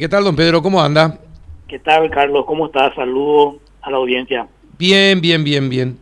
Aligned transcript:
¿Qué 0.00 0.08
tal, 0.08 0.22
don 0.22 0.36
Pedro? 0.36 0.62
¿Cómo 0.62 0.80
anda? 0.80 1.18
¿Qué 1.66 1.80
tal, 1.80 2.08
Carlos? 2.08 2.44
¿Cómo 2.46 2.66
estás? 2.66 2.94
Saludo 2.94 3.58
a 3.82 3.90
la 3.90 3.96
audiencia. 3.96 4.46
Bien, 4.78 5.20
bien, 5.20 5.42
bien, 5.42 5.68
bien. 5.68 5.98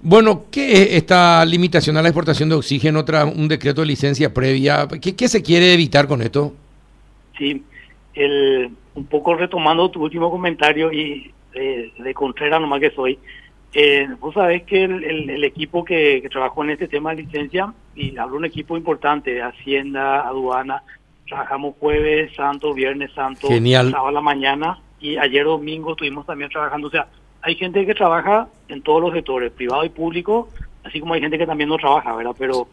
Bueno, 0.00 0.44
¿qué 0.48 0.74
es 0.74 0.92
esta 0.92 1.44
limitación 1.44 1.96
a 1.96 2.02
la 2.02 2.08
exportación 2.08 2.48
de 2.50 2.54
oxígeno 2.54 3.04
tras 3.04 3.24
un 3.24 3.48
decreto 3.48 3.80
de 3.80 3.88
licencia 3.88 4.32
previa? 4.32 4.86
¿Qué, 4.86 5.26
se 5.26 5.42
quiere 5.42 5.74
evitar 5.74 6.06
con 6.06 6.22
esto? 6.22 6.52
Sí, 7.36 7.64
el, 8.14 8.70
un 8.94 9.06
poco 9.06 9.34
retomando 9.34 9.90
tu 9.90 10.04
último 10.04 10.30
comentario 10.30 10.92
y 10.92 11.32
eh, 11.52 11.92
de 11.98 12.14
Contreras 12.14 12.60
nomás 12.60 12.78
que 12.78 12.92
soy, 12.92 13.18
eh, 13.74 14.06
vos 14.20 14.34
sabés 14.34 14.62
que 14.62 14.84
el, 14.84 15.42
equipo 15.42 15.84
que, 15.84 16.20
que, 16.22 16.28
trabajó 16.28 16.62
en 16.62 16.70
este 16.70 16.86
tema 16.86 17.10
de 17.10 17.22
licencia, 17.24 17.74
y 17.96 18.16
hablo 18.18 18.36
un 18.36 18.44
equipo 18.44 18.76
importante, 18.76 19.32
de 19.32 19.42
Hacienda, 19.42 20.20
Aduana, 20.28 20.84
Trabajamos 21.26 21.74
jueves 21.78 22.34
santo, 22.34 22.74
viernes 22.74 23.12
santo, 23.12 23.48
sábado 23.48 24.08
a 24.08 24.12
la 24.12 24.20
mañana 24.20 24.78
y 25.00 25.16
ayer 25.16 25.44
domingo 25.44 25.92
estuvimos 25.92 26.26
también 26.26 26.50
trabajando. 26.50 26.88
O 26.88 26.90
sea, 26.90 27.08
hay 27.42 27.56
gente 27.56 27.84
que 27.84 27.94
trabaja 27.94 28.48
en 28.68 28.82
todos 28.82 29.00
los 29.00 29.12
sectores, 29.12 29.50
privado 29.52 29.84
y 29.84 29.88
público, 29.88 30.48
así 30.84 31.00
como 31.00 31.14
hay 31.14 31.20
gente 31.20 31.38
que 31.38 31.46
también 31.46 31.68
no 31.68 31.76
trabaja, 31.76 32.14
¿verdad? 32.14 32.34
Pero 32.38 32.68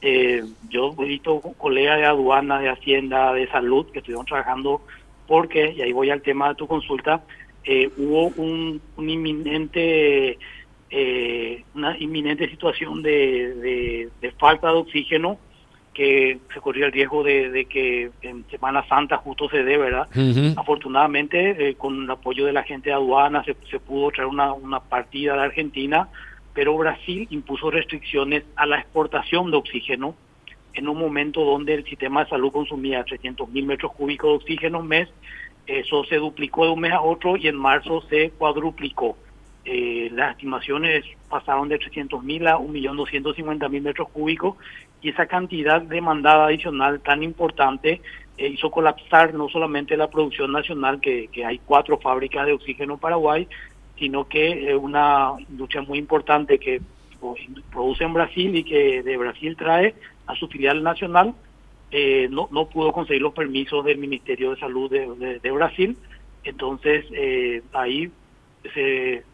eh, 0.00 0.42
yo 0.70 0.94
he 0.98 1.04
visto 1.04 1.40
colegas 1.58 1.98
de 1.98 2.06
aduana, 2.06 2.58
de 2.58 2.70
hacienda, 2.70 3.32
de 3.32 3.46
salud 3.48 3.86
que 3.90 3.98
estuvieron 3.98 4.26
trabajando 4.26 4.80
porque, 5.26 5.72
y 5.76 5.82
ahí 5.82 5.92
voy 5.92 6.10
al 6.10 6.22
tema 6.22 6.48
de 6.48 6.54
tu 6.54 6.66
consulta, 6.66 7.22
eh, 7.64 7.90
hubo 7.96 8.28
un, 8.36 8.80
inminente 8.96 10.38
eh, 10.88 11.64
una 11.74 11.98
inminente 11.98 12.48
situación 12.48 13.02
de, 13.02 14.08
de 14.20 14.32
falta 14.32 14.68
de 14.68 14.78
oxígeno 14.78 15.38
que 15.96 16.40
se 16.52 16.60
corría 16.60 16.84
el 16.84 16.92
riesgo 16.92 17.24
de, 17.24 17.66
que 17.70 18.10
en 18.20 18.44
Semana 18.50 18.86
Santa 18.86 19.16
justo 19.16 19.48
se 19.48 19.64
dé, 19.64 19.78
¿verdad? 19.78 20.06
Afortunadamente, 20.54 21.70
eh, 21.70 21.74
con 21.76 22.04
el 22.04 22.10
apoyo 22.10 22.44
de 22.44 22.52
la 22.52 22.64
gente 22.64 22.90
de 22.90 22.96
aduana 22.96 23.42
se, 23.44 23.54
pudo 23.80 24.10
traer 24.10 24.28
una, 24.28 24.52
una 24.52 24.80
partida 24.80 25.32
de 25.32 25.44
Argentina, 25.44 26.10
pero 26.52 26.76
Brasil 26.76 27.26
impuso 27.30 27.70
restricciones 27.70 28.44
a 28.56 28.66
la 28.66 28.78
exportación 28.78 29.50
de 29.50 29.56
oxígeno 29.56 30.14
en 30.74 30.86
un 30.86 30.98
momento 30.98 31.42
donde 31.42 31.72
el 31.72 31.84
sistema 31.84 32.24
de 32.24 32.28
salud 32.28 32.52
consumía 32.52 33.02
300 33.02 33.48
mil 33.48 33.64
metros 33.64 33.94
cúbicos 33.94 34.28
de 34.28 34.36
oxígeno 34.36 34.80
un 34.80 34.88
mes, 34.88 35.08
eso 35.66 36.04
se 36.04 36.16
duplicó 36.16 36.66
de 36.66 36.72
un 36.72 36.80
mes 36.80 36.92
a 36.92 37.00
otro 37.00 37.38
y 37.38 37.48
en 37.48 37.56
marzo 37.56 38.02
se 38.10 38.32
cuadruplicó. 38.32 39.16
Eh, 39.64 40.10
las 40.12 40.32
estimaciones 40.32 41.04
pasaron 41.28 41.68
de 41.68 41.78
300 41.78 42.22
mil 42.22 42.46
a 42.46 42.56
1.250.000 42.56 43.82
metros 43.82 44.08
cúbicos 44.10 44.56
y 45.02 45.10
esa 45.10 45.26
cantidad 45.26 45.82
demandada 45.82 46.46
adicional 46.46 47.00
tan 47.00 47.22
importante 47.22 48.00
eh, 48.38 48.48
hizo 48.48 48.70
colapsar 48.70 49.34
no 49.34 49.48
solamente 49.48 49.96
la 49.96 50.10
producción 50.10 50.52
nacional, 50.52 51.00
que, 51.00 51.28
hay 51.44 51.58
cuatro 51.64 51.98
fábricas 51.98 52.46
de 52.46 52.52
oxígeno 52.52 52.94
en 52.94 53.00
Paraguay, 53.00 53.48
sino 53.98 54.28
que 54.28 54.70
eh, 54.70 54.76
una 54.76 55.32
industria 55.38 55.82
muy 55.82 55.98
importante 55.98 56.58
que 56.58 56.80
produce 57.72 58.04
en 58.04 58.12
Brasil 58.12 58.54
y 58.54 58.64
que 58.64 59.02
de 59.02 59.16
Brasil 59.16 59.56
trae 59.56 59.94
a 60.26 60.34
su 60.34 60.48
filial 60.48 60.82
nacional, 60.82 61.34
no, 62.30 62.48
no 62.50 62.66
pudo 62.68 62.92
conseguir 62.92 63.22
los 63.22 63.32
permisos 63.32 63.82
del 63.84 63.96
Ministerio 63.96 64.50
de 64.50 64.60
Salud 64.60 64.90
de, 64.90 65.40
de 65.40 65.50
Brasil. 65.50 65.96
Entonces, 66.44 67.06
ahí 67.72 68.10
se 68.74 69.24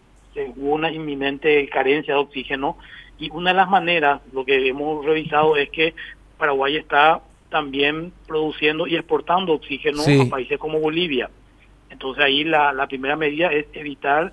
hubo 0.57 0.75
una 0.75 0.93
inminente 0.93 1.69
carencia 1.69 2.15
de 2.15 2.21
oxígeno 2.21 2.77
y 3.23 3.31
una 3.31 3.51
de 3.51 3.57
las 3.57 3.71
maneras, 3.71 4.21
lo 4.33 4.45
que 4.45 4.67
hemos 4.67 5.05
revisado 5.05 5.57
es 5.57 5.71
que 5.71 5.95
Paraguay 6.39 6.77
está 6.77 7.21
también 7.51 8.13
produciendo 8.27 8.89
y 8.89 8.97
exportando 8.97 9.53
oxígeno 9.53 10.03
a 10.03 10.29
países 10.29 10.59
como 10.59 10.81
Bolivia. 10.81 11.31
Entonces 11.89 12.25
ahí 12.25 12.43
la, 12.43 12.73
la 12.73 12.89
primera 12.89 13.15
medida 13.15 13.53
es 13.53 13.67
evitar 13.75 14.33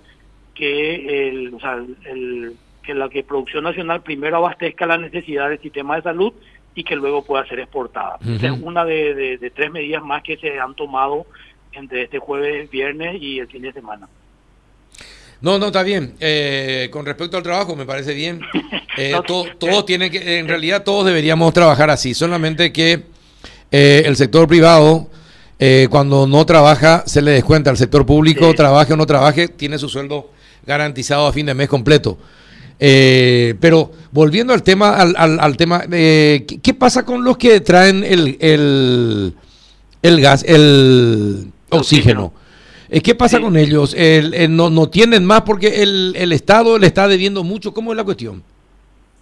que 0.56 1.28
el, 1.30 1.54
o 1.54 1.60
sea, 1.60 1.76
el, 2.06 2.54
que 2.82 2.96
la 2.96 3.10
que 3.10 3.24
producción 3.24 3.64
nacional 3.66 4.02
primero 4.02 4.38
abastezca 4.38 4.88
la 4.88 4.98
necesidad 4.98 5.50
del 5.50 5.60
sistema 5.60 5.98
de 5.98 6.02
salud 6.02 6.34
y 6.74 6.84
que 6.84 6.96
luego 6.96 7.24
pueda 7.24 7.46
ser 7.46 7.60
exportada. 7.60 8.18
Es 8.42 8.52
una 8.64 8.86
de, 8.86 9.38
de 9.38 9.50
tres 9.52 9.70
medidas 9.72 10.04
más 10.04 10.24
que 10.24 10.38
se 10.38 10.60
han 10.60 10.74
tomado 10.74 11.28
entre 11.74 12.04
este 12.04 12.18
jueves, 12.18 12.72
viernes 12.72 13.22
y 13.22 13.38
el 13.38 13.48
fin 13.48 13.62
de 13.62 13.72
semana. 13.74 14.08
No, 15.42 15.58
no, 15.58 15.68
está 15.68 15.84
bien. 15.84 16.14
Eh, 16.20 16.90
con 16.92 17.06
respecto 17.06 17.38
al 17.38 17.44
trabajo, 17.44 17.76
me 17.76 17.86
parece 17.86 18.14
bien. 18.14 18.42
Eh, 18.98 19.14
todos 19.26 19.86
tienen 19.86 20.12
que, 20.12 20.40
en 20.40 20.50
realidad 20.50 20.84
todos 20.84 21.06
deberíamos 21.06 21.54
trabajar 21.54 21.90
así, 21.90 22.14
solamente 22.14 22.74
que 22.74 23.06
eh, 23.72 24.04
el 24.06 24.18
sector 24.18 24.46
privado, 24.46 25.10
cuando 25.90 26.28
no 26.28 26.46
trabaja, 26.46 27.04
se 27.06 27.22
le 27.22 27.32
descuenta. 27.32 27.70
El 27.70 27.78
sector 27.78 28.06
público, 28.06 28.54
trabaje 28.54 28.92
o 28.92 28.98
no 28.98 29.06
trabaje, 29.06 29.48
tiene 29.48 29.78
su 29.78 29.88
sueldo 29.88 30.32
garantizado 30.66 31.28
a 31.28 31.32
fin 31.32 31.46
de 31.46 31.54
mes 31.54 31.70
completo. 31.70 32.18
pero 32.78 33.94
volviendo 34.12 34.52
al 34.52 34.64
tema, 34.64 34.98
al, 34.98 35.16
al, 35.40 35.56
tema, 35.56 35.84
¿qué, 35.88 36.76
pasa 36.78 37.06
con 37.06 37.24
los 37.24 37.38
que 37.38 37.62
traen 37.62 38.04
el, 38.04 38.36
el, 38.42 39.34
el 40.02 40.20
gas, 40.20 40.44
el 40.46 41.54
oxígeno? 41.70 42.34
¿Qué 42.90 43.14
pasa 43.14 43.40
con 43.40 43.56
ellos? 43.56 43.96
no, 44.50 44.70
¿No 44.70 44.90
tienen 44.90 45.26
más 45.26 45.42
porque 45.42 45.84
el, 45.84 46.14
el 46.16 46.32
Estado 46.32 46.78
le 46.80 46.88
está 46.88 47.08
debiendo 47.08 47.44
mucho? 47.44 47.74
¿Cómo 47.74 47.92
es 47.92 47.98
la 47.98 48.04
cuestión? 48.04 48.44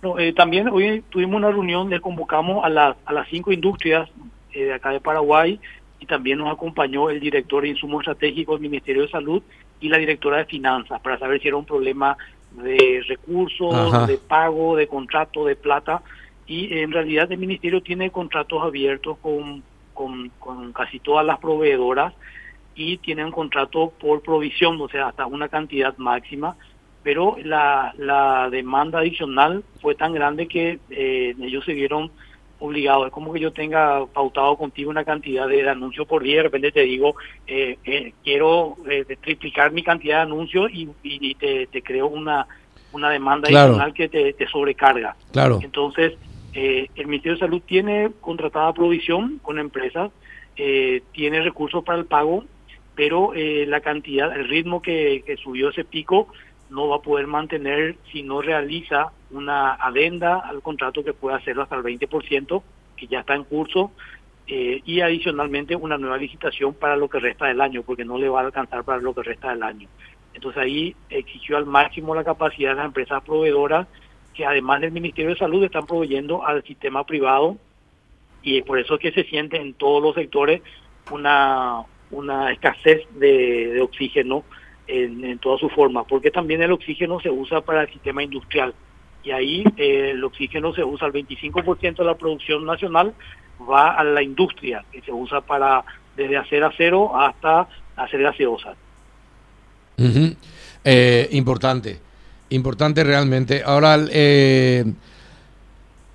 No, 0.01 0.19
eh, 0.19 0.31
también 0.31 0.69
hoy 0.69 1.03
tuvimos 1.09 1.35
una 1.35 1.49
reunión, 1.49 1.89
le 1.89 1.99
convocamos 1.99 2.63
a, 2.63 2.69
las 2.69 2.95
a 3.05 3.13
las 3.13 3.27
cinco 3.29 3.51
industrias 3.51 4.07
eh, 4.53 4.65
de 4.65 4.73
acá 4.73 4.91
de 4.91 5.01
Paraguay 5.01 5.59
y 5.99 6.05
también 6.05 6.37
nos 6.37 6.53
acompañó 6.53 7.09
el 7.09 7.19
director 7.19 7.63
de 7.63 7.69
insumos 7.69 8.01
estratégicos 8.01 8.59
del 8.59 8.69
Ministerio 8.69 9.01
de 9.01 9.09
Salud 9.09 9.41
y 9.81 9.89
la 9.89 9.97
directora 9.97 10.37
de 10.37 10.45
Finanzas 10.45 11.01
para 11.01 11.17
saber 11.17 11.41
si 11.41 11.47
era 11.47 11.57
un 11.57 11.65
problema 11.65 12.15
de 12.51 13.03
recursos, 13.07 14.07
de 14.07 14.17
pago, 14.17 14.75
de 14.75 14.87
contrato, 14.87 15.45
de 15.45 15.55
plata. 15.55 16.01
Y 16.45 16.77
en 16.77 16.91
realidad 16.91 17.31
el 17.31 17.39
Ministerio 17.39 17.81
tiene 17.81 18.11
contratos 18.11 18.63
abiertos 18.63 19.17
con, 19.21 19.63
con, 19.93 20.29
con 20.39 20.71
casi 20.73 20.99
todas 20.99 21.25
las 21.25 21.39
proveedoras 21.39 22.13
y 22.77 22.97
tienen 22.97 23.25
un 23.25 23.31
contrato 23.31 23.91
por 23.99 24.21
provisión, 24.21 24.79
o 24.79 24.87
sea, 24.87 25.07
hasta 25.07 25.25
una 25.25 25.49
cantidad 25.49 25.97
máxima, 25.97 26.55
pero 27.01 27.35
la, 27.43 27.93
la 27.97 28.49
demanda 28.51 28.99
adicional 28.99 29.63
fue 29.81 29.95
tan 29.95 30.13
grande 30.13 30.47
que 30.47 30.79
eh, 30.91 31.33
ellos 31.41 31.65
se 31.65 31.73
vieron 31.73 32.11
obligados. 32.59 33.07
Es 33.07 33.13
como 33.13 33.33
que 33.33 33.39
yo 33.39 33.51
tenga 33.51 34.05
pautado 34.05 34.55
contigo 34.57 34.91
una 34.91 35.03
cantidad 35.03 35.47
de, 35.47 35.67
anuncios 35.67 36.07
por 36.07 36.21
día, 36.21 36.37
de 36.37 36.43
repente 36.43 36.71
te 36.71 36.81
digo, 36.81 37.15
eh, 37.47 37.77
eh, 37.83 38.13
quiero 38.23 38.77
triplicar 39.21 39.71
mi 39.71 39.81
cantidad 39.81 40.17
de 40.17 40.21
anuncios 40.23 40.69
y, 40.71 40.87
y 41.01 41.33
te, 41.33 41.67
creo 41.81 42.07
una, 42.07 42.45
una 42.91 43.09
demanda 43.09 43.47
adicional 43.47 43.93
que 43.93 44.07
te, 44.07 44.33
te, 44.33 44.47
sobrecarga. 44.47 45.15
Claro. 45.31 45.59
Entonces, 45.63 46.13
el 46.53 47.07
Ministerio 47.07 47.33
de 47.33 47.39
Salud 47.39 47.61
tiene 47.65 48.11
contratada 48.21 48.73
provisión 48.73 49.39
con 49.41 49.57
empresas, 49.57 50.11
tiene 50.55 51.41
recursos 51.41 51.83
para 51.83 51.99
el 51.99 52.05
pago 52.05 52.43
pero 52.97 53.35
eh, 53.35 53.67
la 53.67 53.79
cantidad, 53.81 54.35
el 54.35 54.49
ritmo 54.49 54.81
que, 54.81 55.23
subió 55.43 55.69
ese 55.69 55.85
pico 55.85 56.29
no 56.71 56.87
va 56.87 56.95
a 56.97 57.01
poder 57.01 57.27
mantener 57.27 57.95
si 58.11 58.23
no 58.23 58.41
realiza 58.41 59.11
una 59.29 59.75
adenda 59.75 60.39
al 60.39 60.63
contrato 60.63 61.03
que 61.03 61.13
pueda 61.13 61.37
hacerlo 61.37 61.61
hasta 61.61 61.75
el 61.75 61.83
20%, 61.83 62.63
que 62.97 63.05
ya 63.05 63.19
está 63.19 63.35
en 63.35 63.43
curso, 63.43 63.91
eh, 64.47 64.81
y 64.83 65.01
adicionalmente 65.01 65.75
una 65.75 65.99
nueva 65.99 66.17
licitación 66.17 66.73
para 66.73 66.97
lo 66.97 67.07
que 67.07 67.19
resta 67.19 67.45
del 67.45 67.61
año, 67.61 67.83
porque 67.83 68.03
no 68.03 68.17
le 68.17 68.29
va 68.29 68.41
a 68.41 68.45
alcanzar 68.45 68.83
para 68.83 68.99
lo 68.99 69.13
que 69.13 69.21
resta 69.21 69.51
del 69.51 69.61
año. 69.61 69.87
Entonces 70.33 70.63
ahí 70.63 70.95
exigió 71.11 71.57
al 71.57 71.67
máximo 71.67 72.15
la 72.15 72.23
capacidad 72.23 72.71
de 72.71 72.77
las 72.77 72.85
empresas 72.85 73.23
proveedoras, 73.23 73.87
que 74.33 74.43
además 74.43 74.81
del 74.81 74.91
Ministerio 74.91 75.29
de 75.29 75.37
Salud 75.37 75.63
están 75.63 75.85
proveyendo 75.85 76.43
al 76.43 76.63
sistema 76.63 77.05
privado, 77.05 77.57
y 78.41 78.59
por 78.63 78.79
eso 78.79 78.95
es 78.95 79.01
que 79.01 79.11
se 79.11 79.23
siente 79.25 79.57
en 79.57 79.75
todos 79.75 80.01
los 80.01 80.15
sectores 80.15 80.63
una, 81.11 81.85
una 82.11 82.51
escasez 82.51 83.01
de, 83.15 83.79
oxígeno 83.81 84.43
en, 84.87 85.37
toda 85.39 85.57
su 85.57 85.69
forma, 85.69 86.05
porque 86.05 86.31
también 86.31 86.61
el 86.61 86.71
oxígeno 86.71 87.19
se 87.19 87.29
usa 87.29 87.61
para 87.61 87.81
el 87.81 87.89
sistema 87.89 88.23
industrial 88.23 88.73
y 89.23 89.31
ahí 89.31 89.63
eh, 89.75 90.11
el 90.11 90.23
oxígeno 90.23 90.73
se 90.73 90.83
usa, 90.83 91.07
el 91.07 91.13
25% 91.13 91.97
de 91.97 92.05
la 92.05 92.15
producción 92.15 92.65
nacional 92.65 93.13
va 93.69 93.91
a 93.91 94.03
la 94.03 94.21
industria, 94.21 94.85
que 94.91 95.01
se 95.01 95.11
usa 95.11 95.41
para 95.41 95.83
desde 96.15 96.37
hacer 96.37 96.63
acero 96.63 97.15
hasta 97.19 97.67
hacer 97.95 98.21
gaseosa. 98.21 98.75
Eh, 100.83 101.27
importante, 101.31 101.99
importante 102.49 103.03
realmente. 103.03 103.63
Ahora, 103.65 103.97
eh, 104.09 104.85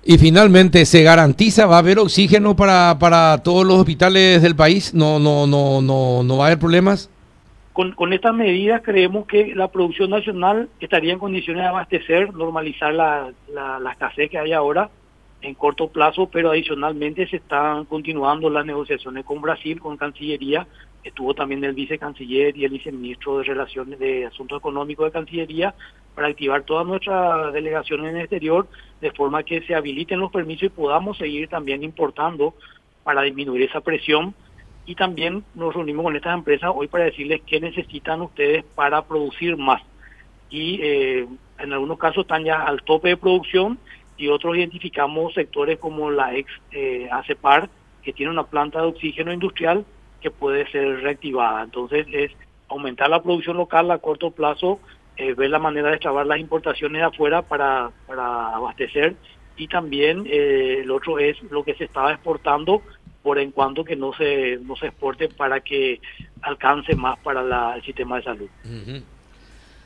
y 0.05 0.17
finalmente, 0.17 0.85
¿se 0.85 1.01
garantiza, 1.01 1.65
va 1.65 1.77
a 1.77 1.79
haber 1.79 1.97
oxígeno 1.97 2.55
para, 2.55 2.97
para 2.99 3.41
todos 3.41 3.65
los 3.65 3.77
hospitales 3.77 4.41
del 4.41 4.55
país? 4.55 4.93
¿No, 4.93 5.17
no, 5.17 5.47
no, 5.47 5.81
no, 5.81 6.23
no 6.23 6.37
va 6.37 6.45
a 6.45 6.47
haber 6.47 6.59
problemas? 6.59 7.09
Con, 7.71 7.93
con 7.93 8.11
estas 8.11 8.35
medidas 8.35 8.81
creemos 8.83 9.25
que 9.25 9.55
la 9.55 9.69
producción 9.69 10.09
nacional 10.09 10.69
estaría 10.79 11.13
en 11.13 11.19
condiciones 11.19 11.63
de 11.63 11.69
abastecer, 11.69 12.33
normalizar 12.33 12.93
la, 12.93 13.31
la, 13.53 13.91
escasez 13.91 14.29
que 14.29 14.37
hay 14.37 14.51
ahora. 14.51 14.89
en 15.41 15.55
corto 15.55 15.87
plazo, 15.87 16.29
pero 16.29 16.51
adicionalmente 16.51 17.27
se 17.27 17.37
están 17.37 17.85
continuando 17.85 18.49
las 18.49 18.65
negociaciones 18.65 19.23
con 19.23 19.41
Brasil, 19.41 19.79
con 19.79 19.97
Cancillería. 19.97 20.67
Estuvo 21.03 21.33
también 21.33 21.63
el 21.63 21.73
vicecanciller 21.73 22.55
y 22.57 22.65
el 22.65 22.71
viceministro 22.71 23.37
de 23.37 23.45
Relaciones 23.45 23.99
de 23.99 24.25
Asuntos 24.25 24.59
Económicos 24.59 25.05
de 25.05 25.11
Cancillería 25.11 25.73
para 26.15 26.27
activar 26.27 26.63
toda 26.63 26.83
nuestra 26.83 27.51
delegación 27.51 28.05
en 28.05 28.15
el 28.15 28.21
exterior 28.21 28.67
de 29.01 29.11
forma 29.11 29.43
que 29.43 29.61
se 29.61 29.75
habiliten 29.75 30.19
los 30.19 30.31
permisos 30.31 30.63
y 30.63 30.69
podamos 30.69 31.17
seguir 31.17 31.49
también 31.49 31.83
importando 31.83 32.53
para 33.03 33.21
disminuir 33.21 33.63
esa 33.63 33.81
presión. 33.81 34.33
Y 34.85 34.95
también 34.95 35.43
nos 35.55 35.73
reunimos 35.73 36.03
con 36.03 36.15
estas 36.15 36.33
empresas 36.37 36.71
hoy 36.73 36.87
para 36.87 37.05
decirles 37.05 37.41
qué 37.45 37.59
necesitan 37.59 38.21
ustedes 38.21 38.65
para 38.75 39.01
producir 39.03 39.57
más. 39.57 39.81
Y 40.49 40.79
eh, 40.81 41.27
en 41.59 41.73
algunos 41.73 41.97
casos 41.97 42.23
están 42.23 42.43
ya 42.43 42.63
al 42.63 42.83
tope 42.83 43.09
de 43.09 43.17
producción 43.17 43.79
y 44.17 44.27
otros 44.27 44.55
identificamos 44.57 45.33
sectores 45.33 45.79
como 45.79 46.11
la 46.11 46.35
ex 46.35 46.51
eh, 46.71 47.07
ACEPAR, 47.11 47.69
que 48.03 48.13
tiene 48.13 48.31
una 48.31 48.43
planta 48.43 48.81
de 48.81 48.87
oxígeno 48.87 49.33
industrial 49.33 49.85
que 50.21 50.31
puede 50.31 50.69
ser 50.71 51.01
reactivada. 51.01 51.63
Entonces 51.63 52.07
es 52.11 52.31
aumentar 52.69 53.09
la 53.09 53.21
producción 53.21 53.57
local 53.57 53.91
a 53.91 53.99
corto 53.99 54.31
plazo, 54.31 54.79
eh, 55.17 55.33
ver 55.33 55.49
la 55.49 55.59
manera 55.59 55.89
de 55.89 55.95
extrabar 55.95 56.25
las 56.25 56.39
importaciones 56.39 57.01
de 57.01 57.05
afuera 57.05 57.41
para, 57.41 57.91
para 58.07 58.55
abastecer 58.55 59.15
y 59.55 59.67
también 59.67 60.25
eh, 60.25 60.79
el 60.81 60.91
otro 60.91 61.19
es 61.19 61.41
lo 61.51 61.63
que 61.63 61.75
se 61.75 61.85
estaba 61.85 62.11
exportando 62.11 62.81
por 63.21 63.39
en 63.39 63.51
cuanto 63.51 63.85
que 63.85 63.95
no 63.95 64.13
se 64.13 64.57
no 64.63 64.75
se 64.75 64.87
exporte 64.87 65.29
para 65.29 65.61
que 65.61 66.01
alcance 66.41 66.95
más 66.95 67.17
para 67.19 67.41
la, 67.43 67.75
el 67.75 67.83
sistema 67.83 68.17
de 68.17 68.23
salud. 68.23 68.49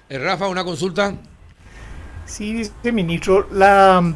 Rafa, 0.09 0.47
una 0.47 0.63
consulta. 0.63 1.13
Sí, 2.25 2.53
dice 2.53 2.91
ministro, 2.91 3.47
la, 3.51 4.13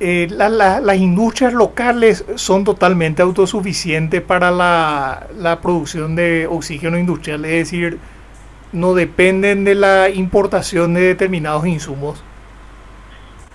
eh, 0.00 0.28
las 0.30 0.96
industrias 0.96 1.54
locales 1.54 2.24
son 2.34 2.64
totalmente 2.64 3.22
autosuficientes 3.22 4.20
para 4.20 4.50
la, 4.50 5.26
la, 5.38 5.60
producción 5.60 6.16
de 6.16 6.46
oxígeno 6.46 6.98
industrial, 6.98 7.44
es 7.44 7.70
decir, 7.70 7.98
no 8.72 8.94
dependen 8.94 9.64
de 9.64 9.74
la 9.74 10.10
importación 10.10 10.94
de 10.94 11.00
determinados 11.00 11.66
insumos. 11.66 12.22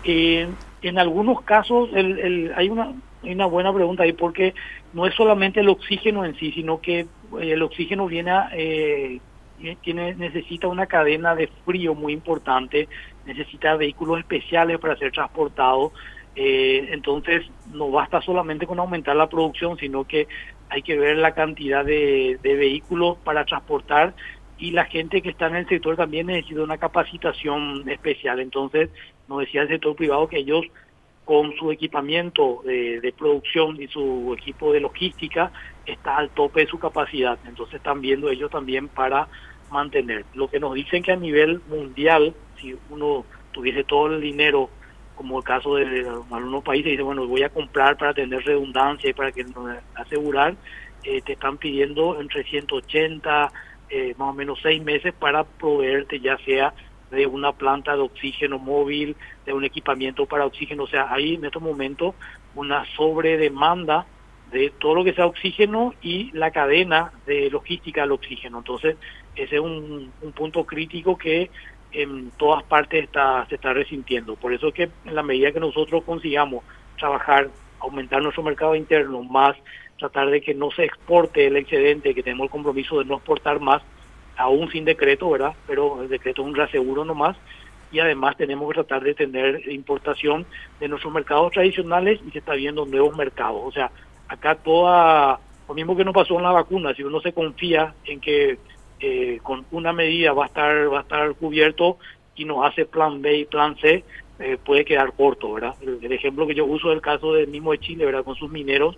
Eh, 0.04 0.48
en 0.82 0.98
algunos 0.98 1.42
casos 1.42 1.90
el, 1.94 2.20
el, 2.20 2.54
hay 2.56 2.70
una 2.70 3.46
buena 3.46 3.72
pregunta 3.72 4.04
ahí 4.04 4.14
porque 4.14 4.56
no 4.94 5.06
es 5.06 5.14
solamente 5.16 5.60
el 5.60 5.70
oxígeno 5.70 6.26
en 6.26 6.36
sí, 6.36 6.52
sino 6.52 6.82
que 6.82 7.08
el 7.40 7.62
oxígeno 7.62 8.08
viene 8.08 8.32
a, 8.32 8.50
eh, 8.54 9.20
tiene, 9.82 10.16
necesita 10.16 10.68
una 10.68 10.88
cadena 10.88 11.36
de 11.36 11.48
frío 11.66 11.94
muy 11.94 12.14
importante, 12.14 12.88
necesita 13.26 13.76
vehículos 13.76 14.20
especiales 14.20 14.80
para 14.80 14.98
ser 14.98 15.12
transportados. 15.12 15.92
Eh, 16.36 16.90
entonces, 16.92 17.46
no 17.72 17.92
basta 17.92 18.22
solamente 18.22 18.66
con 18.66 18.80
aumentar 18.80 19.16
la 19.16 19.30
producción, 19.30 19.78
sino 19.78 20.06
que 20.06 20.28
hay 20.70 20.82
que 20.82 20.98
ver 20.98 21.18
la 21.18 21.34
cantidad 21.34 21.86
de 21.86 22.40
vehículos 22.42 23.18
para 23.24 23.46
transportar 23.46 24.14
y 24.62 24.70
la 24.70 24.86
gente 24.86 25.24
que 25.24 25.30
está 25.32 25.48
en 25.48 25.56
el 25.56 25.68
sector 25.68 25.98
también 25.98 26.28
necesita 26.28 26.62
una 26.62 26.78
capacitación 26.78 27.90
especial. 27.90 28.40
Entonces, 28.40 28.92
nos 29.28 29.40
decía 29.40 29.64
el 29.64 29.70
sector 29.70 29.96
privado 29.96 30.28
que 30.28 30.38
ellos 30.38 30.64
con 31.26 31.56
su 31.58 31.72
equipamiento 31.72 32.62
de, 32.64 33.14
producción 33.18 33.82
y 33.82 33.88
su 33.88 34.36
equipo 34.38 34.72
de 34.72 34.80
logística 34.80 35.52
está 35.86 36.18
al 36.18 36.30
tope 36.30 36.62
de 36.62 36.68
su 36.68 36.78
capacidad. 36.78 37.40
Entonces 37.48 37.76
están 37.76 38.02
viendo 38.02 38.30
ellos 38.30 38.52
también 38.52 38.88
para 38.88 39.28
mantener. 39.72 40.26
Lo 40.36 40.48
que 40.48 40.60
nos 40.60 40.76
dicen 40.76 41.02
que 41.02 41.12
a 41.12 41.16
nivel 41.16 41.62
mundial, 41.68 42.36
si 42.58 42.76
uno 42.92 43.26
tuviese 43.54 43.84
todo 43.84 44.14
el 44.14 44.22
dinero, 44.22 44.70
como 45.16 45.40
el 45.40 45.44
caso 45.44 45.76
de 45.76 46.08
algunos 46.30 46.64
países, 46.64 46.92
dice, 46.92 47.04
bueno, 47.04 47.26
voy 47.26 47.42
a 47.42 47.50
comprar 47.50 47.98
para 47.98 48.14
tener 48.14 48.44
redundancia 48.46 49.10
y 49.10 49.14
para 49.14 49.32
que 49.32 49.44
asegurar, 49.96 50.56
eh, 51.04 51.22
te 51.22 51.34
están 51.34 51.58
pidiendo 51.58 52.22
entre 52.22 52.44
180, 52.44 53.52
eh, 53.92 54.16
más 54.18 54.30
o 54.30 54.34
menos 54.34 54.60
seis 54.62 54.82
meses 54.82 55.14
para 55.14 55.44
proveerte 55.44 56.22
ya 56.22 56.38
sea 56.46 56.74
de 57.12 57.28
una 57.28 57.52
planta 57.52 57.94
de 57.94 58.02
oxígeno 58.02 58.58
móvil, 58.58 59.18
de 59.46 59.54
un 59.54 59.66
equipamiento 59.66 60.26
para 60.26 60.46
oxígeno. 60.46 60.84
O 60.84 60.88
sea, 60.88 61.12
hay 61.12 61.36
en 61.36 61.44
estos 61.44 61.62
momentos 61.62 62.16
una 62.56 62.86
sobredemanda 62.96 64.06
de 64.52 64.70
todo 64.70 64.96
lo 64.96 65.04
que 65.04 65.14
sea 65.14 65.26
oxígeno 65.26 65.94
y 66.02 66.32
la 66.32 66.52
cadena 66.52 67.12
de 67.26 67.50
logística 67.50 68.02
del 68.02 68.14
oxígeno. 68.14 68.60
Entonces, 68.60 68.96
ese 69.36 69.56
es 69.56 69.62
un, 69.62 70.12
punto 70.36 70.66
crítico 70.66 71.18
que 71.18 71.50
en 71.92 72.32
todas 72.32 72.64
partes 72.64 73.04
está, 73.04 73.46
se 73.48 73.56
está 73.56 73.74
resintiendo. 73.74 74.36
Por 74.36 74.54
eso 74.54 74.70
es 74.70 74.74
que 74.74 74.90
en 75.06 75.16
la 75.16 75.24
medida 75.24 75.52
que 75.52 75.60
nosotros 75.60 76.04
consigamos 76.06 76.64
trabajar, 76.98 77.50
aumentar 77.80 78.22
nuestro 78.22 78.44
mercado 78.44 78.76
interno, 78.76 79.24
más 79.24 79.58
tratar 80.02 80.30
de 80.30 80.42
que 80.42 80.54
no 80.54 80.72
se 80.72 80.84
exporte 80.84 81.48
el 81.48 81.56
excedente, 81.56 82.14
que 82.14 82.24
tenemos 82.24 82.46
el 82.46 82.52
compromiso 82.52 83.00
de 83.00 83.06
no 83.06 83.16
exportar 83.16 83.60
más, 83.60 83.82
aún 84.36 84.70
sin 84.72 84.84
decreto, 84.84 85.30
¿verdad? 85.30 85.54
Pero 85.68 86.02
el 86.02 86.10
decreto 86.10 86.42
es 86.42 86.48
un 86.48 86.56
reaseguro 86.56 87.06
nomás 87.06 87.38
y 87.92 88.00
además 88.00 88.38
tenemos 88.38 88.68
que 88.70 88.76
tratar 88.76 89.04
de 89.04 89.14
tener 89.14 89.68
importación 89.70 90.46
de 90.80 90.88
nuestros 90.88 91.14
mercados 91.14 91.52
tradicionales 91.52 92.20
y 92.28 92.32
se 92.32 92.40
está 92.40 92.54
viendo 92.54 92.86
nuevos 92.86 93.16
mercados. 93.16 93.62
O 93.64 93.72
sea, 93.72 93.92
acá 94.28 94.56
toda, 94.56 95.40
lo 95.68 95.74
mismo 95.74 95.96
que 95.96 96.06
nos 96.06 96.14
pasó 96.14 96.38
en 96.38 96.44
la 96.44 96.52
vacuna, 96.52 96.94
si 96.96 97.04
uno 97.04 97.22
se 97.22 97.34
confía 97.34 97.94
en 98.06 98.20
que 98.20 98.58
eh, 99.00 99.40
con 99.44 99.66
una 99.72 99.94
medida 99.94 100.32
va 100.34 100.46
a 100.46 100.48
estar 100.48 100.92
va 100.92 101.00
a 101.00 101.02
estar 101.02 101.34
cubierto 101.36 101.98
y 102.36 102.46
no 102.46 102.64
hace 102.64 102.86
plan 102.86 103.22
B 103.22 103.40
y 103.40 103.46
plan 103.46 103.76
C, 103.78 104.04
eh, 104.40 104.58
puede 104.64 104.86
quedar 104.86 105.14
corto, 105.14 105.54
¿verdad? 105.54 105.76
El, 105.82 106.12
ejemplo 106.12 106.48
que 106.48 106.56
yo 106.56 106.66
uso 106.66 106.90
es 106.90 106.96
el 106.96 107.02
caso 107.02 107.34
del 107.34 107.48
mismo 107.48 107.74
de 107.74 107.80
Chile, 107.80 108.06
¿verdad? 108.06 108.24
Con 108.24 108.36
sus 108.36 108.50
mineros 108.50 108.98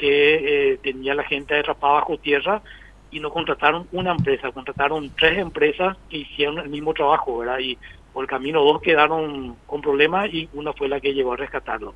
que 0.00 0.72
eh, 0.72 0.78
tenía 0.82 1.14
la 1.14 1.24
gente 1.24 1.58
atrapada 1.58 1.94
bajo 1.94 2.16
tierra 2.16 2.62
y 3.10 3.20
no 3.20 3.30
contrataron 3.30 3.86
una 3.92 4.12
empresa, 4.12 4.50
contrataron 4.50 5.10
tres 5.10 5.38
empresas 5.38 5.94
que 6.08 6.18
hicieron 6.18 6.58
el 6.58 6.70
mismo 6.70 6.94
trabajo, 6.94 7.38
¿verdad? 7.38 7.58
Y 7.58 7.76
por 8.14 8.24
el 8.24 8.30
camino 8.30 8.64
dos 8.64 8.80
quedaron 8.80 9.56
con 9.66 9.82
problemas 9.82 10.32
y 10.32 10.48
una 10.54 10.72
fue 10.72 10.88
la 10.88 11.00
que 11.00 11.12
llegó 11.12 11.34
a 11.34 11.36
rescatarlo. 11.36 11.92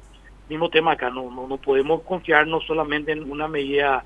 Mismo 0.50 0.68
tema 0.68 0.92
acá, 0.92 1.08
no, 1.08 1.30
no, 1.30 1.48
no 1.48 1.56
podemos 1.56 2.02
confiarnos 2.02 2.66
solamente 2.66 3.12
en 3.12 3.30
una 3.30 3.48
medida 3.48 4.04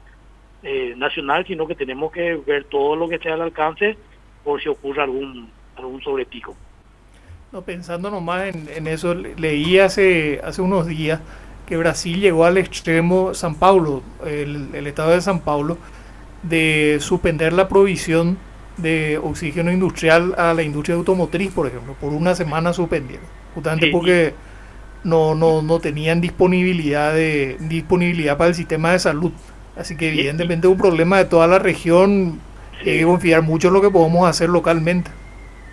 eh, 0.62 0.94
nacional, 0.96 1.44
sino 1.44 1.66
que 1.66 1.74
tenemos 1.74 2.12
que 2.12 2.36
ver 2.36 2.64
todo 2.64 2.94
lo 2.94 3.08
que 3.08 3.16
esté 3.16 3.30
al 3.30 3.42
alcance 3.42 3.96
por 4.44 4.62
si 4.62 4.68
ocurre 4.68 5.02
algún, 5.02 5.50
algún 5.76 6.00
sobrepico. 6.02 6.54
No, 7.50 7.62
pensando 7.62 8.10
nomás 8.12 8.54
en, 8.54 8.68
en 8.68 8.86
eso, 8.86 9.12
leí 9.14 9.80
hace, 9.80 10.40
hace 10.44 10.62
unos 10.62 10.86
días 10.86 11.20
que 11.68 11.76
Brasil 11.76 12.20
llegó 12.20 12.46
al 12.46 12.56
extremo, 12.56 13.34
San 13.34 13.54
Paulo, 13.54 14.02
el, 14.24 14.70
el 14.72 14.86
estado 14.86 15.10
de 15.10 15.20
San 15.20 15.40
Paulo, 15.40 15.76
de 16.42 16.96
suspender 17.00 17.52
la 17.52 17.68
provisión 17.68 18.38
de 18.78 19.18
oxígeno 19.22 19.70
industrial 19.70 20.34
a 20.38 20.54
la 20.54 20.62
industria 20.62 20.96
automotriz, 20.96 21.52
por 21.52 21.66
ejemplo, 21.66 21.94
por 22.00 22.12
una 22.14 22.34
semana 22.34 22.72
suspendieron, 22.72 23.26
justamente 23.54 23.90
porque 23.90 24.32
no, 25.04 25.34
no, 25.34 25.60
no 25.62 25.78
tenían 25.78 26.20
disponibilidad 26.20 27.12
de 27.12 27.58
disponibilidad 27.60 28.38
para 28.38 28.48
el 28.48 28.54
sistema 28.54 28.92
de 28.92 29.00
salud. 29.00 29.32
Así 29.76 29.96
que 29.96 30.08
evidentemente 30.08 30.66
es 30.66 30.72
un 30.72 30.78
problema 30.78 31.18
de 31.18 31.26
toda 31.26 31.46
la 31.46 31.58
región, 31.58 32.40
hay 32.80 32.98
que 32.98 33.04
confiar 33.04 33.42
mucho 33.42 33.68
en 33.68 33.74
lo 33.74 33.82
que 33.82 33.90
podemos 33.90 34.28
hacer 34.28 34.48
localmente. 34.48 35.10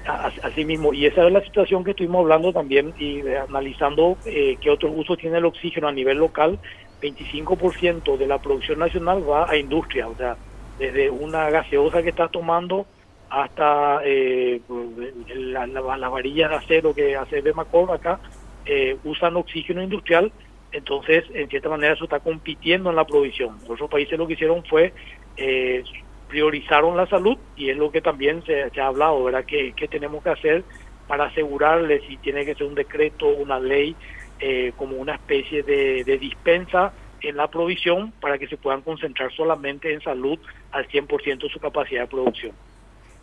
Así 0.07 0.65
mismo, 0.65 0.93
y 0.93 1.07
esa 1.07 1.25
es 1.25 1.33
la 1.33 1.43
situación 1.43 1.83
que 1.83 1.91
estuvimos 1.91 2.21
hablando 2.21 2.53
también 2.53 2.93
y 3.00 3.21
eh, 3.21 3.39
analizando 3.39 4.17
eh, 4.25 4.55
qué 4.62 4.69
otros 4.69 4.91
usos 4.95 5.17
tiene 5.17 5.39
el 5.39 5.45
oxígeno 5.45 5.88
a 5.88 5.91
nivel 5.91 6.17
local. 6.17 6.59
25% 7.01 8.17
de 8.17 8.27
la 8.27 8.39
producción 8.39 8.79
nacional 8.79 9.27
va 9.27 9.50
a 9.50 9.57
industria, 9.57 10.07
o 10.07 10.15
sea, 10.15 10.38
desde 10.77 11.09
una 11.09 11.50
gaseosa 11.50 12.03
que 12.03 12.09
está 12.09 12.27
tomando 12.27 12.85
hasta 13.29 14.01
eh, 14.03 14.62
la, 15.35 15.67
la, 15.67 16.09
varilla 16.09 16.50
de 16.50 16.55
acero 16.55 16.93
que 16.93 17.15
hace 17.15 17.41
Bemacor 17.41 17.91
acá, 17.91 18.19
eh, 18.65 18.97
usan 19.03 19.35
oxígeno 19.35 19.81
industrial, 19.81 20.31
entonces 20.71 21.25
en 21.33 21.50
cierta 21.50 21.69
manera 21.69 21.93
eso 21.93 22.05
está 22.05 22.19
compitiendo 22.19 22.89
en 22.89 22.95
la 22.95 23.05
provisión. 23.05 23.57
Otros 23.67 23.89
países 23.89 24.17
lo 24.17 24.27
que 24.27 24.33
hicieron 24.33 24.63
fue 24.65 24.93
eh, 25.38 25.83
priorizaron 26.35 26.97
la 26.97 27.07
salud 27.07 27.37
y 27.55 27.69
es 27.69 27.77
lo 27.77 27.91
que 27.91 28.01
también 28.01 28.43
se, 28.43 28.69
ha 28.81 28.87
hablado, 28.87 29.23
¿verdad? 29.23 29.45
¿Qué, 29.47 29.71
¿Qué, 29.73 29.87
tenemos 29.87 30.21
que 30.21 30.31
hacer 30.31 30.65
para 31.07 31.27
asegurarle 31.27 32.05
si 32.09 32.17
tiene 32.17 32.43
que 32.43 32.55
ser 32.55 32.67
un 32.67 32.75
decreto, 32.75 33.27
una 33.27 33.57
ley, 33.57 33.95
eh, 34.41 34.73
como 34.75 34.97
una 34.97 35.13
especie 35.13 35.63
de, 35.63 36.03
de 36.03 36.17
dispensa 36.17 36.91
en 37.21 37.37
la 37.37 37.47
provisión 37.47 38.11
para 38.19 38.37
que 38.37 38.47
se 38.47 38.57
puedan 38.57 38.81
concentrar 38.81 39.31
solamente 39.31 39.93
en 39.93 40.01
salud 40.01 40.37
al 40.73 40.85
100% 40.89 41.43
de 41.43 41.47
su 41.49 41.57
capacidad 41.61 42.01
de 42.01 42.07
producción. 42.07 42.51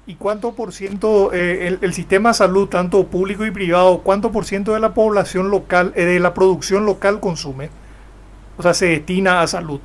¿Y 0.06 0.14
cuánto 0.14 0.54
por 0.54 0.72
ciento 0.72 1.34
eh, 1.34 1.78
el, 1.82 1.92
sistema 1.92 2.30
de 2.30 2.34
salud, 2.36 2.66
tanto 2.70 3.06
público 3.08 3.44
y 3.44 3.50
privado, 3.50 3.98
cuánto 3.98 4.32
por 4.32 4.46
ciento 4.46 4.72
de 4.72 4.80
la 4.80 4.94
población 4.94 5.50
local, 5.50 5.92
eh, 5.96 6.06
de 6.06 6.18
la 6.18 6.32
producción 6.32 6.86
local 6.86 7.20
consume? 7.20 7.68
O 8.56 8.62
sea, 8.62 8.72
se 8.72 8.86
destina 8.86 9.42
a 9.42 9.46
salud. 9.46 9.82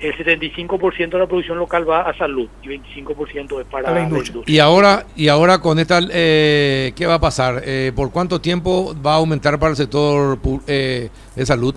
El 0.00 0.14
75% 0.14 1.10
de 1.10 1.18
la 1.18 1.26
producción 1.26 1.58
local 1.58 1.88
va 1.88 2.02
a 2.02 2.16
salud 2.16 2.48
y 2.62 2.68
25% 2.68 3.60
es 3.60 3.66
para 3.66 3.90
la 3.90 4.02
industria. 4.02 4.42
Y 4.46 4.58
ahora, 4.60 5.06
y 5.16 5.28
ahora 5.28 5.60
con 5.60 5.78
esta, 5.78 6.00
eh, 6.10 6.92
¿qué 6.94 7.06
va 7.06 7.14
a 7.14 7.20
pasar? 7.20 7.62
¿Por 7.96 8.12
cuánto 8.12 8.40
tiempo 8.40 8.94
va 9.04 9.14
a 9.14 9.16
aumentar 9.16 9.58
para 9.58 9.70
el 9.70 9.76
sector 9.76 10.38
de 10.66 11.10
salud? 11.44 11.74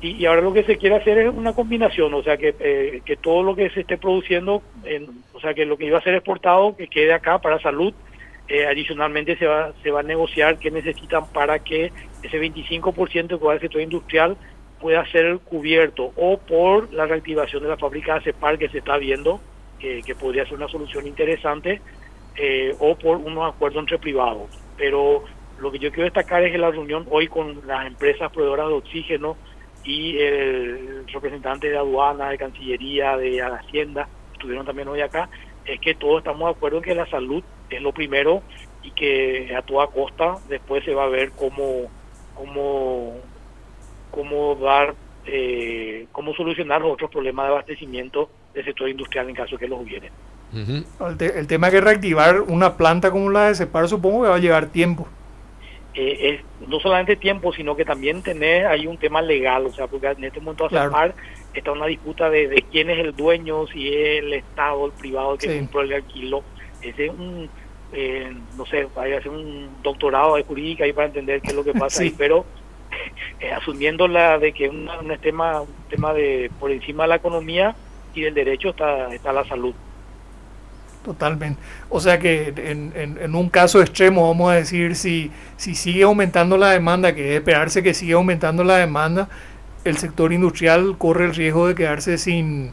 Y, 0.00 0.24
ahora 0.26 0.42
lo 0.42 0.52
que 0.52 0.62
se 0.62 0.76
quiere 0.76 0.96
hacer 0.96 1.18
es 1.18 1.34
una 1.34 1.54
combinación, 1.54 2.14
o 2.14 2.22
sea, 2.22 2.36
que, 2.36 2.54
eh, 2.60 3.02
que 3.04 3.16
todo 3.16 3.42
lo 3.42 3.56
que 3.56 3.68
se 3.70 3.80
esté 3.80 3.98
produciendo, 3.98 4.62
o 5.32 5.40
sea, 5.40 5.54
que 5.54 5.66
lo 5.66 5.76
que 5.76 5.86
iba 5.86 5.98
a 5.98 6.02
ser 6.02 6.14
exportado, 6.14 6.76
que 6.76 6.86
quede 6.86 7.12
acá 7.12 7.38
para 7.40 7.60
salud. 7.60 7.92
Eh, 8.50 8.64
adicionalmente 8.64 9.36
se 9.36 9.46
va, 9.46 9.72
se 9.82 9.90
va 9.90 10.00
a 10.00 10.02
negociar 10.02 10.58
qué 10.58 10.70
necesitan 10.70 11.26
para 11.34 11.58
que 11.58 11.92
ese 12.22 12.40
25% 12.40 13.38
que 13.38 13.44
va 13.44 13.52
al 13.52 13.60
sector 13.60 13.82
industrial 13.82 14.38
pueda 14.80 15.04
ser 15.10 15.38
cubierto 15.40 16.12
o 16.16 16.38
por 16.38 16.92
la 16.92 17.06
reactivación 17.06 17.62
de 17.62 17.68
la 17.68 17.76
fábrica 17.76 18.14
de 18.14 18.20
CEPAR 18.22 18.58
que 18.58 18.68
se 18.68 18.78
está 18.78 18.96
viendo, 18.96 19.40
que, 19.78 20.02
podría 20.18 20.44
ser 20.44 20.54
una 20.54 20.68
solución 20.68 21.06
interesante, 21.06 21.80
eh, 22.36 22.74
o 22.78 22.96
por 22.96 23.16
unos 23.16 23.52
acuerdos 23.54 23.80
entre 23.80 23.98
privados. 23.98 24.48
Pero 24.76 25.24
lo 25.60 25.72
que 25.72 25.78
yo 25.78 25.90
quiero 25.90 26.04
destacar 26.04 26.42
es 26.44 26.52
que 26.52 26.58
la 26.58 26.70
reunión 26.70 27.06
hoy 27.10 27.28
con 27.28 27.66
las 27.66 27.86
empresas 27.86 28.30
proveedoras 28.32 28.68
de 28.68 28.74
oxígeno 28.74 29.36
y 29.84 30.18
el 30.18 31.06
representante 31.12 31.68
de 31.70 31.78
aduana, 31.78 32.30
de 32.30 32.38
Cancillería, 32.38 33.16
de 33.16 33.42
Hacienda, 33.42 34.08
estuvieron 34.32 34.66
también 34.66 34.88
hoy 34.88 35.00
acá, 35.00 35.28
es 35.64 35.80
que 35.80 35.94
todos 35.94 36.18
estamos 36.18 36.48
de 36.48 36.56
acuerdo 36.56 36.78
en 36.78 36.84
que 36.84 36.94
la 36.94 37.06
salud 37.06 37.42
es 37.70 37.82
lo 37.82 37.92
primero 37.92 38.42
y 38.82 38.90
que 38.92 39.54
a 39.56 39.62
toda 39.62 39.88
costa 39.88 40.36
después 40.48 40.84
se 40.84 40.94
va 40.94 41.04
a 41.04 41.08
ver 41.08 41.32
cómo, 41.32 41.90
cómo, 42.34 43.16
cómo 44.18 44.56
dar, 44.56 44.96
eh, 45.26 46.06
cómo 46.10 46.34
solucionar 46.34 46.80
los 46.80 46.90
otros 46.90 47.08
problemas 47.08 47.46
de 47.46 47.52
abastecimiento 47.52 48.28
del 48.52 48.64
sector 48.64 48.88
industrial 48.88 49.28
en 49.28 49.36
caso 49.36 49.56
que 49.56 49.68
los 49.68 49.80
hubieren. 49.80 50.10
el, 50.52 51.46
tema 51.46 51.68
es 51.68 51.74
que 51.74 51.80
reactivar 51.80 52.40
una 52.40 52.76
planta 52.76 53.12
como 53.12 53.30
la 53.30 53.46
de 53.46 53.54
Separ 53.54 53.88
supongo 53.88 54.24
que 54.24 54.30
va 54.30 54.34
a 54.34 54.40
llevar 54.40 54.66
tiempo. 54.70 55.06
Eh, 55.94 56.40
es 56.60 56.68
no 56.68 56.80
solamente 56.80 57.14
tiempo, 57.14 57.52
sino 57.52 57.76
que 57.76 57.84
también 57.84 58.20
tener 58.22 58.66
ahí 58.66 58.88
un 58.88 58.98
tema 58.98 59.22
legal, 59.22 59.66
o 59.66 59.72
sea, 59.72 59.86
porque 59.86 60.08
en 60.08 60.24
este 60.24 60.40
momento 60.40 60.66
claro. 60.66 61.14
está 61.54 61.70
una 61.70 61.86
disputa 61.86 62.28
de, 62.28 62.64
quién 62.72 62.90
es 62.90 62.98
el 62.98 63.14
dueño, 63.14 63.68
si 63.68 63.86
es 63.86 64.24
el 64.24 64.32
Estado, 64.32 64.86
el 64.86 64.92
privado 64.92 65.38
que 65.38 65.58
compró 65.58 65.82
el 65.82 65.92
alquilo. 65.92 66.42
Ese 66.82 67.06
es 67.06 67.10
un, 67.12 67.48
eh, 67.92 68.32
no 68.56 68.66
sé, 68.66 68.88
hay 68.96 69.10
que 69.12 69.16
hacer 69.16 69.30
un 69.30 69.68
doctorado 69.80 70.34
de 70.34 70.42
jurídica 70.42 70.82
ahí 70.82 70.92
para 70.92 71.06
entender 71.06 71.40
qué 71.40 71.50
es 71.50 71.54
lo 71.54 71.62
que 71.62 71.72
pasa 71.72 72.02
ahí, 72.02 72.12
pero 72.18 72.44
eh, 73.40 73.52
asumiendo 73.52 74.08
la 74.08 74.38
de 74.38 74.52
que 74.52 74.66
es 74.66 74.70
un, 74.70 74.88
tema, 75.20 75.62
un 75.62 75.68
tema 75.88 76.12
de 76.12 76.50
por 76.58 76.70
encima 76.70 77.04
de 77.04 77.08
la 77.08 77.16
economía 77.16 77.74
y 78.14 78.22
del 78.22 78.34
derecho 78.34 78.70
está, 78.70 79.14
está 79.14 79.32
la 79.32 79.44
salud. 79.44 79.74
Totalmente. 81.04 81.60
O 81.88 82.00
sea 82.00 82.18
que 82.18 82.52
en, 82.56 82.92
en, 82.94 83.34
un 83.34 83.48
caso 83.48 83.80
extremo, 83.80 84.28
vamos 84.28 84.50
a 84.50 84.56
decir, 84.56 84.94
si, 84.94 85.30
si 85.56 85.74
sigue 85.74 86.02
aumentando 86.02 86.58
la 86.58 86.70
demanda, 86.70 87.14
que 87.14 87.30
es 87.30 87.36
esperarse 87.36 87.82
que 87.82 87.94
siga 87.94 88.16
aumentando 88.16 88.64
la 88.64 88.76
demanda, 88.76 89.28
el 89.84 89.96
sector 89.96 90.32
industrial 90.32 90.96
corre 90.98 91.26
el 91.26 91.34
riesgo 91.34 91.68
de 91.68 91.74
quedarse 91.74 92.18
sin 92.18 92.72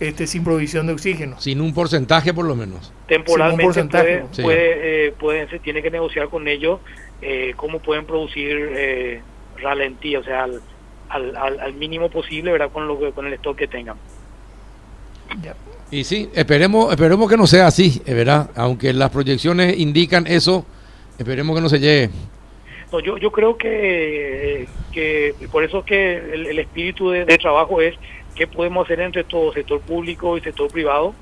este 0.00 0.26
sin 0.26 0.44
provisión 0.44 0.86
de 0.86 0.92
oxígeno. 0.92 1.40
Sin 1.40 1.60
un 1.60 1.72
porcentaje 1.72 2.34
por 2.34 2.44
lo 2.44 2.54
menos. 2.54 2.92
Temporalmente 3.06 4.24
puede, 4.42 5.06
eh, 5.06 5.12
puede, 5.12 5.48
se 5.48 5.58
tiene 5.58 5.82
que 5.82 5.90
negociar 5.90 6.28
con 6.28 6.48
ellos 6.48 6.80
eh, 7.22 7.54
cómo 7.56 7.78
pueden 7.78 8.04
producir 8.04 8.72
eh, 8.72 9.22
ralentí, 9.56 10.16
o 10.16 10.22
sea, 10.22 10.44
al, 10.44 10.60
al, 11.08 11.60
al, 11.60 11.74
mínimo 11.74 12.08
posible, 12.08 12.52
¿verdad? 12.52 12.70
Con, 12.72 12.86
lo 12.86 13.12
con 13.12 13.26
el 13.26 13.34
stock 13.34 13.56
que 13.56 13.68
tengan. 13.68 13.96
Y 15.90 16.04
sí, 16.04 16.30
esperemos, 16.34 16.90
esperemos 16.90 17.28
que 17.30 17.36
no 17.36 17.46
sea 17.46 17.66
así, 17.66 18.02
¿verdad? 18.06 18.50
Aunque 18.56 18.92
las 18.92 19.10
proyecciones 19.10 19.78
indican 19.78 20.26
eso, 20.26 20.66
esperemos 21.18 21.54
que 21.54 21.62
no 21.62 21.68
se 21.68 21.78
llegue. 21.78 22.10
No, 22.92 23.00
yo, 23.00 23.18
yo 23.18 23.30
creo 23.30 23.56
que, 23.56 24.68
que 24.92 25.34
por 25.50 25.64
eso 25.64 25.84
que 25.84 26.16
el, 26.16 26.58
espíritu 26.58 27.10
de, 27.10 27.24
trabajo 27.38 27.80
es 27.80 27.94
qué 28.34 28.46
podemos 28.46 28.84
hacer 28.84 29.00
entre 29.00 29.24
todo 29.24 29.52
sector 29.52 29.80
público 29.80 30.36
y 30.36 30.40
sector 30.40 30.70
privado 30.70 31.14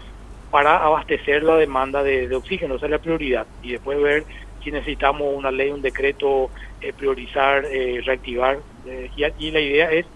para 0.51 0.77
abastecer 0.77 1.43
la 1.43 1.57
demanda 1.57 2.03
de, 2.03 2.33
oxígeno, 2.35 2.77
esa 2.77 2.87
es 2.87 2.93
la 2.93 2.99
prioridad. 2.99 3.47
Y 3.63 3.73
después 3.73 4.01
ver 4.01 4.25
si 4.65 4.73
necesitamos 4.73 5.29
una 5.33 5.51
ley, 5.51 5.71
un 5.71 5.83
decreto, 5.83 6.51
eh, 6.81 6.93
priorizar, 6.95 7.67
eh, 7.67 8.01
reactivar. 8.05 8.59
Eh, 8.87 9.11
y, 9.15 9.47
y 9.47 9.51
la 9.51 9.61
idea 9.61 9.93
es 9.93 10.07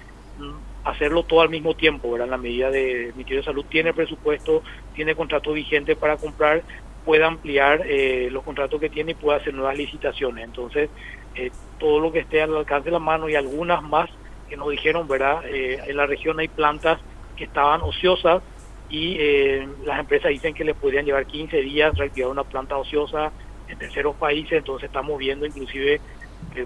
hacerlo 0.85 1.23
todo 1.25 1.43
al 1.43 1.51
mismo 1.51 1.75
tiempo, 1.75 2.11
¿verdad? 2.11 2.27
En 2.27 2.31
la 2.31 2.39
medida 2.39 2.71
de 2.71 3.13
Ministerio 3.15 3.43
de 3.43 3.45
Salud 3.45 3.67
tiene 3.69 3.93
presupuesto, 3.93 4.63
tiene 4.95 5.15
contrato 5.15 5.53
vigente 5.53 5.97
para 5.97 6.17
comprar, 6.17 6.63
puede 7.05 7.25
ampliar 7.25 7.83
eh, 7.87 8.29
los 8.31 8.43
contratos 8.43 8.81
que 8.81 8.89
tiene 8.89 9.13
y 9.13 9.15
puede 9.15 9.39
hacer 9.39 9.53
nuevas 9.53 9.77
licitaciones. 9.77 10.45
Entonces, 10.45 10.89
eh, 11.35 11.51
todo 11.79 12.01
lo 12.01 12.11
que 12.11 12.21
esté 12.21 12.41
al 12.41 12.57
alcance 12.57 12.87
de 12.87 12.93
la 12.93 12.99
mano 12.99 13.29
y 13.29 13.35
algunas 13.35 13.83
más 13.83 14.09
que 14.49 14.57
nos 14.57 14.71
dijeron, 14.71 15.07
¿verdad? 15.07 15.43
En 15.47 15.95
la 15.95 16.07
región 16.07 16.41
hay 16.41 16.49
plantas 16.49 16.99
que 17.37 17.45
estaban 17.45 17.83
ociosas 17.83 18.43
y 18.89 19.19
las 19.85 20.01
empresas 20.01 20.31
dicen 20.31 20.55
que 20.55 20.65
les 20.65 20.75
podrían 20.75 21.05
llevar 21.05 21.27
15 21.27 21.61
días 21.61 21.97
reactivar 21.99 22.31
una 22.31 22.45
planta 22.45 22.79
ociosa 22.79 23.31
en 23.69 23.79
terceros 23.79 24.17
países, 24.17 24.53
entonces 24.53 24.87
estamos 24.87 25.19
viendo 25.19 25.47
inclusive 25.47 26.01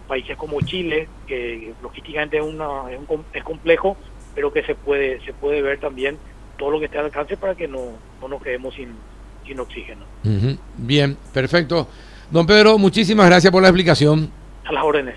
países 0.06 0.36
como 0.36 0.60
Chile, 0.60 1.08
que 1.26 1.72
logísticamente 1.82 2.38
es, 2.38 2.44
una, 2.44 2.90
es, 2.90 2.98
un, 2.98 3.24
es 3.32 3.44
complejo, 3.44 3.96
pero 4.34 4.52
que 4.52 4.62
se 4.62 4.74
puede 4.74 5.20
se 5.24 5.32
puede 5.32 5.60
ver 5.62 5.78
también 5.78 6.18
todo 6.56 6.70
lo 6.70 6.78
que 6.78 6.86
esté 6.86 6.98
al 6.98 7.06
alcance 7.06 7.36
para 7.36 7.54
que 7.54 7.68
no, 7.68 7.92
no 8.20 8.28
nos 8.28 8.42
quedemos 8.42 8.74
sin, 8.74 8.94
sin 9.46 9.58
oxígeno. 9.60 10.04
Bien, 10.76 11.16
perfecto. 11.32 11.88
Don 12.30 12.46
Pedro, 12.46 12.78
muchísimas 12.78 13.26
gracias 13.26 13.52
por 13.52 13.62
la 13.62 13.68
explicación. 13.68 14.30
A 14.64 14.72
las 14.72 14.84
órdenes. 14.84 15.16